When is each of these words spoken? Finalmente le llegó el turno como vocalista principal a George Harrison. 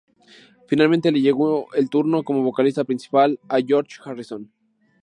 Finalmente 0.65 1.11
le 1.11 1.21
llegó 1.21 1.71
el 1.75 1.87
turno 1.91 2.23
como 2.23 2.41
vocalista 2.41 2.83
principal 2.83 3.39
a 3.47 3.59
George 3.61 3.97
Harrison. 4.03 4.51